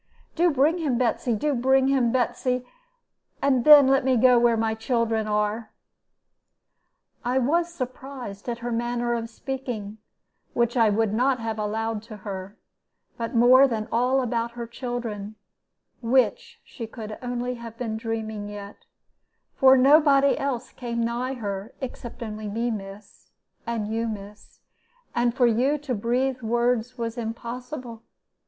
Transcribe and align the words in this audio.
'Do 0.35 0.49
bring 0.49 0.79
him, 0.79 0.97
Betsy; 0.97 1.33
only 1.33 1.61
bring 1.61 1.87
him, 1.87 2.11
Betsy, 2.11 2.65
and 3.39 3.63
then 3.65 3.85
let 3.87 4.03
me 4.03 4.17
go 4.17 4.39
where 4.39 4.57
my 4.57 4.73
children 4.73 5.27
are.' 5.27 5.69
"I 7.23 7.37
was 7.37 7.71
surprised 7.71 8.49
at 8.49 8.57
her 8.65 8.71
manner 8.71 9.13
of 9.13 9.29
speaking, 9.29 9.99
which 10.55 10.75
I 10.75 10.89
would 10.89 11.13
not 11.13 11.39
have 11.39 11.59
allowed 11.59 12.01
to 12.09 12.17
her, 12.17 12.57
but 13.17 13.35
more 13.35 13.67
than 13.67 13.87
all 13.91 14.23
about 14.23 14.53
her 14.53 14.65
children, 14.65 15.35
which 16.01 16.59
she 16.63 16.87
could 16.87 17.19
only 17.21 17.53
have 17.53 17.77
been 17.77 17.95
dreaming 17.95 18.49
yet, 18.49 18.85
for 19.53 19.77
nobody 19.77 20.35
else 20.35 20.71
came 20.71 20.99
nigh 21.05 21.35
her 21.35 21.75
except 21.79 22.23
only 22.23 22.47
me, 22.47 22.71
miss, 22.71 23.29
and 23.67 23.87
you, 23.87 24.07
miss, 24.07 24.61
and 25.13 25.35
for 25.35 25.45
you 25.45 25.77
to 25.77 25.93
breathe 25.93 26.41
words 26.41 26.97
was 26.97 27.19
impossible. 27.19 28.01